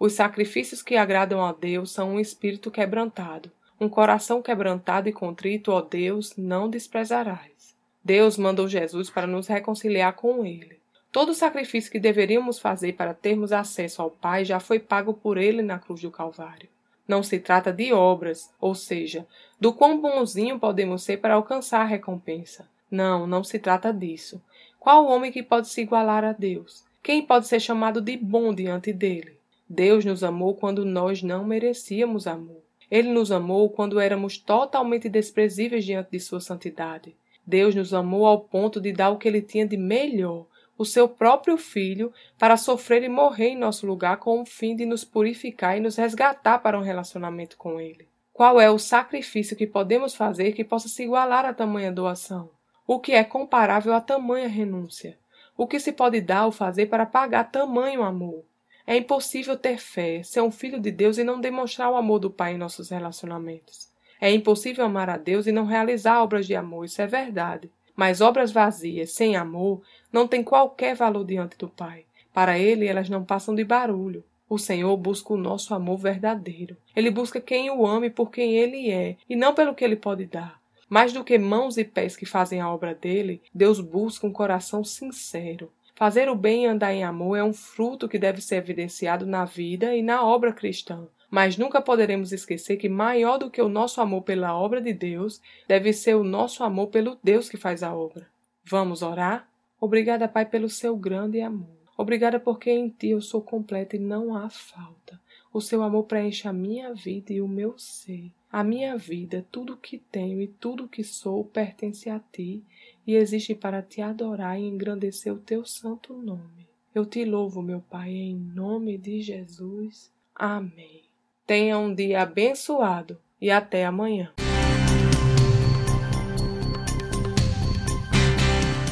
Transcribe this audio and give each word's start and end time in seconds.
os 0.00 0.14
sacrifícios 0.14 0.82
que 0.82 0.96
agradam 0.96 1.44
a 1.44 1.52
Deus 1.52 1.92
são 1.92 2.14
um 2.14 2.20
espírito 2.20 2.70
quebrantado. 2.70 3.52
Um 3.78 3.86
coração 3.86 4.40
quebrantado 4.40 5.10
e 5.10 5.12
contrito, 5.12 5.72
ó 5.72 5.82
Deus, 5.82 6.34
não 6.38 6.70
desprezarás. 6.70 7.76
Deus 8.02 8.38
mandou 8.38 8.66
Jesus 8.66 9.10
para 9.10 9.26
nos 9.26 9.46
reconciliar 9.46 10.14
com 10.14 10.46
Ele. 10.46 10.80
Todo 11.12 11.34
sacrifício 11.34 11.92
que 11.92 12.00
deveríamos 12.00 12.58
fazer 12.58 12.94
para 12.94 13.12
termos 13.12 13.52
acesso 13.52 14.00
ao 14.00 14.10
Pai 14.10 14.42
já 14.42 14.58
foi 14.58 14.78
pago 14.78 15.12
por 15.12 15.36
Ele 15.36 15.60
na 15.60 15.78
cruz 15.78 16.00
do 16.00 16.10
Calvário. 16.10 16.70
Não 17.06 17.22
se 17.22 17.38
trata 17.38 17.70
de 17.70 17.92
obras, 17.92 18.50
ou 18.58 18.74
seja, 18.74 19.26
do 19.60 19.70
quão 19.70 20.00
bonzinho 20.00 20.58
podemos 20.58 21.02
ser 21.02 21.18
para 21.18 21.34
alcançar 21.34 21.82
a 21.82 21.86
recompensa. 21.86 22.66
Não, 22.90 23.26
não 23.26 23.44
se 23.44 23.58
trata 23.58 23.92
disso. 23.92 24.40
Qual 24.78 25.04
homem 25.04 25.30
que 25.30 25.42
pode 25.42 25.68
se 25.68 25.82
igualar 25.82 26.24
a 26.24 26.32
Deus? 26.32 26.84
Quem 27.02 27.20
pode 27.20 27.46
ser 27.46 27.60
chamado 27.60 28.00
de 28.00 28.16
bom 28.16 28.54
diante 28.54 28.94
dele? 28.94 29.39
Deus 29.72 30.04
nos 30.04 30.24
amou 30.24 30.56
quando 30.56 30.84
nós 30.84 31.22
não 31.22 31.44
merecíamos 31.44 32.26
amor. 32.26 32.60
Ele 32.90 33.08
nos 33.08 33.30
amou 33.30 33.70
quando 33.70 34.00
éramos 34.00 34.36
totalmente 34.36 35.08
desprezíveis 35.08 35.84
diante 35.84 36.10
de 36.10 36.18
Sua 36.18 36.40
santidade. 36.40 37.14
Deus 37.46 37.72
nos 37.72 37.94
amou 37.94 38.26
ao 38.26 38.40
ponto 38.40 38.80
de 38.80 38.90
dar 38.90 39.10
o 39.10 39.16
que 39.16 39.28
Ele 39.28 39.40
tinha 39.40 39.64
de 39.64 39.76
melhor, 39.76 40.46
o 40.76 40.84
seu 40.84 41.08
próprio 41.08 41.56
Filho, 41.56 42.12
para 42.36 42.56
sofrer 42.56 43.04
e 43.04 43.08
morrer 43.08 43.50
em 43.50 43.56
nosso 43.56 43.86
lugar 43.86 44.16
com 44.16 44.42
o 44.42 44.44
fim 44.44 44.74
de 44.74 44.84
nos 44.84 45.04
purificar 45.04 45.76
e 45.76 45.80
nos 45.80 45.94
resgatar 45.94 46.58
para 46.58 46.76
um 46.76 46.82
relacionamento 46.82 47.56
com 47.56 47.80
Ele. 47.80 48.08
Qual 48.32 48.60
é 48.60 48.68
o 48.68 48.76
sacrifício 48.78 49.56
que 49.56 49.68
podemos 49.68 50.16
fazer 50.16 50.50
que 50.50 50.64
possa 50.64 50.88
se 50.88 51.04
igualar 51.04 51.44
a 51.44 51.54
tamanha 51.54 51.92
doação? 51.92 52.50
O 52.88 52.98
que 52.98 53.12
é 53.12 53.22
comparável 53.22 53.94
a 53.94 54.00
tamanha 54.00 54.48
renúncia? 54.48 55.16
O 55.56 55.68
que 55.68 55.78
se 55.78 55.92
pode 55.92 56.20
dar 56.20 56.46
ou 56.46 56.50
fazer 56.50 56.86
para 56.86 57.06
pagar 57.06 57.52
tamanho 57.52 58.02
amor? 58.02 58.49
É 58.90 58.96
impossível 58.96 59.56
ter 59.56 59.78
fé, 59.78 60.20
ser 60.24 60.40
um 60.40 60.50
filho 60.50 60.80
de 60.80 60.90
Deus 60.90 61.16
e 61.16 61.22
não 61.22 61.40
demonstrar 61.40 61.92
o 61.92 61.94
amor 61.94 62.18
do 62.18 62.28
Pai 62.28 62.54
em 62.54 62.58
nossos 62.58 62.90
relacionamentos. 62.90 63.86
É 64.20 64.32
impossível 64.32 64.84
amar 64.84 65.08
a 65.08 65.16
Deus 65.16 65.46
e 65.46 65.52
não 65.52 65.64
realizar 65.64 66.20
obras 66.20 66.44
de 66.44 66.56
amor, 66.56 66.86
isso 66.86 67.00
é 67.00 67.06
verdade. 67.06 67.70
Mas 67.94 68.20
obras 68.20 68.50
vazias, 68.50 69.12
sem 69.12 69.36
amor, 69.36 69.80
não 70.12 70.26
têm 70.26 70.42
qualquer 70.42 70.96
valor 70.96 71.24
diante 71.24 71.56
do 71.56 71.68
Pai. 71.68 72.04
Para 72.34 72.58
Ele, 72.58 72.84
elas 72.84 73.08
não 73.08 73.24
passam 73.24 73.54
de 73.54 73.62
barulho. 73.62 74.24
O 74.48 74.58
Senhor 74.58 74.96
busca 74.96 75.34
o 75.34 75.36
nosso 75.36 75.72
amor 75.72 75.98
verdadeiro. 75.98 76.76
Ele 76.96 77.12
busca 77.12 77.40
quem 77.40 77.70
o 77.70 77.86
ame 77.86 78.10
por 78.10 78.28
quem 78.28 78.56
Ele 78.56 78.90
é 78.90 79.16
e 79.28 79.36
não 79.36 79.54
pelo 79.54 79.72
que 79.72 79.84
Ele 79.84 79.94
pode 79.94 80.26
dar. 80.26 80.60
Mais 80.88 81.12
do 81.12 81.22
que 81.22 81.38
mãos 81.38 81.78
e 81.78 81.84
pés 81.84 82.16
que 82.16 82.26
fazem 82.26 82.60
a 82.60 82.68
obra 82.68 82.92
dele, 82.92 83.40
Deus 83.54 83.78
busca 83.78 84.26
um 84.26 84.32
coração 84.32 84.82
sincero. 84.82 85.70
Fazer 86.00 86.30
o 86.30 86.34
bem 86.34 86.64
e 86.64 86.66
andar 86.66 86.94
em 86.94 87.04
amor 87.04 87.36
é 87.36 87.44
um 87.44 87.52
fruto 87.52 88.08
que 88.08 88.18
deve 88.18 88.40
ser 88.40 88.56
evidenciado 88.56 89.26
na 89.26 89.44
vida 89.44 89.94
e 89.94 90.00
na 90.00 90.24
obra 90.24 90.50
cristã. 90.50 91.06
Mas 91.30 91.58
nunca 91.58 91.82
poderemos 91.82 92.32
esquecer 92.32 92.78
que 92.78 92.88
maior 92.88 93.36
do 93.36 93.50
que 93.50 93.60
o 93.60 93.68
nosso 93.68 94.00
amor 94.00 94.22
pela 94.22 94.58
obra 94.58 94.80
de 94.80 94.94
Deus 94.94 95.42
deve 95.68 95.92
ser 95.92 96.14
o 96.14 96.24
nosso 96.24 96.64
amor 96.64 96.86
pelo 96.86 97.18
Deus 97.22 97.50
que 97.50 97.58
faz 97.58 97.82
a 97.82 97.94
obra. 97.94 98.26
Vamos 98.64 99.02
orar? 99.02 99.46
Obrigada, 99.78 100.26
Pai, 100.26 100.46
pelo 100.46 100.70
seu 100.70 100.96
grande 100.96 101.42
amor. 101.42 101.76
Obrigada 101.98 102.40
porque 102.40 102.70
em 102.70 102.88
Ti 102.88 103.10
eu 103.10 103.20
sou 103.20 103.42
completa 103.42 103.94
e 103.94 103.98
não 103.98 104.34
há 104.34 104.48
falta. 104.48 105.20
O 105.52 105.60
seu 105.60 105.82
amor 105.82 106.04
preenche 106.04 106.48
a 106.48 106.52
minha 106.52 106.94
vida 106.94 107.30
e 107.30 107.42
o 107.42 107.46
meu 107.46 107.74
ser. 107.76 108.32
A 108.52 108.64
minha 108.64 108.96
vida, 108.96 109.46
tudo 109.48 109.76
que 109.76 109.96
tenho 109.96 110.40
e 110.42 110.48
tudo 110.48 110.88
que 110.88 111.04
sou 111.04 111.44
pertence 111.44 112.10
a 112.10 112.18
Ti 112.18 112.64
e 113.06 113.14
existe 113.14 113.54
para 113.54 113.80
te 113.80 114.02
adorar 114.02 114.58
e 114.58 114.64
engrandecer 114.64 115.32
o 115.32 115.38
teu 115.38 115.64
santo 115.64 116.14
nome. 116.14 116.68
Eu 116.92 117.06
te 117.06 117.24
louvo, 117.24 117.62
meu 117.62 117.80
Pai, 117.80 118.10
em 118.10 118.34
nome 118.34 118.98
de 118.98 119.22
Jesus. 119.22 120.12
Amém. 120.34 121.04
Tenha 121.46 121.78
um 121.78 121.94
dia 121.94 122.22
abençoado 122.22 123.18
e 123.40 123.52
até 123.52 123.86
amanhã. 123.86 124.32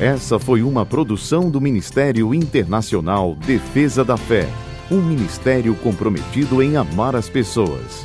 Essa 0.00 0.40
foi 0.40 0.64
uma 0.64 0.84
produção 0.84 1.48
do 1.48 1.60
Ministério 1.60 2.34
Internacional 2.34 3.36
Defesa 3.36 4.04
da 4.04 4.16
Fé, 4.16 4.48
um 4.90 5.00
ministério 5.00 5.76
comprometido 5.76 6.60
em 6.60 6.76
amar 6.76 7.14
as 7.14 7.30
pessoas, 7.30 8.04